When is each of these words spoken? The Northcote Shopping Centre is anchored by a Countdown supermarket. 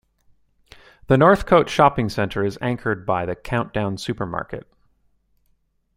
The 1.05 1.17
Northcote 1.19 1.69
Shopping 1.69 2.09
Centre 2.09 2.43
is 2.43 2.57
anchored 2.59 3.05
by 3.05 3.21
a 3.25 3.35
Countdown 3.35 3.99
supermarket. 3.99 4.65